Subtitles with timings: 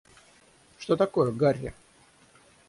[0.79, 1.75] Что такое, Гарри?